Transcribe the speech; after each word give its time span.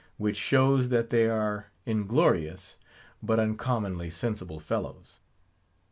Which 0.17 0.35
shows 0.35 0.89
that 0.89 1.11
they 1.11 1.29
are 1.29 1.67
inglorious, 1.85 2.77
but 3.21 3.39
uncommonly 3.39 4.09
sensible 4.09 4.59
fellows. 4.59 5.19